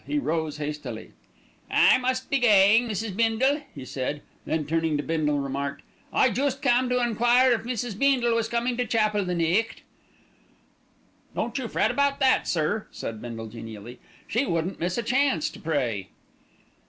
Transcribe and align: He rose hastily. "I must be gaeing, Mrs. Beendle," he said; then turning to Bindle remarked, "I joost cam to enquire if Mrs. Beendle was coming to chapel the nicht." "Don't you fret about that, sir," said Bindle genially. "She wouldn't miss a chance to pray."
He 0.07 0.17
rose 0.17 0.57
hastily. 0.57 1.11
"I 1.69 1.99
must 1.99 2.31
be 2.31 2.39
gaeing, 2.39 2.89
Mrs. 2.89 3.15
Beendle," 3.15 3.61
he 3.75 3.85
said; 3.85 4.23
then 4.45 4.65
turning 4.65 4.97
to 4.97 5.03
Bindle 5.03 5.37
remarked, 5.37 5.83
"I 6.11 6.31
joost 6.31 6.63
cam 6.63 6.89
to 6.89 6.99
enquire 6.99 7.51
if 7.51 7.65
Mrs. 7.65 7.95
Beendle 7.99 8.33
was 8.33 8.47
coming 8.49 8.77
to 8.77 8.87
chapel 8.87 9.23
the 9.23 9.35
nicht." 9.35 9.83
"Don't 11.35 11.55
you 11.59 11.67
fret 11.67 11.91
about 11.91 12.19
that, 12.19 12.47
sir," 12.47 12.87
said 12.89 13.21
Bindle 13.21 13.45
genially. 13.49 13.99
"She 14.27 14.43
wouldn't 14.47 14.79
miss 14.79 14.97
a 14.97 15.03
chance 15.03 15.51
to 15.51 15.59
pray." 15.59 16.07